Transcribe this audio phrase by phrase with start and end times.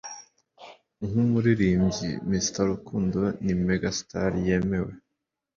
[1.07, 4.93] Nkumuririmbyi, Mr Rukundo ni megastar yemewe